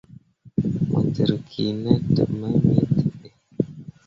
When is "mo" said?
0.89-0.99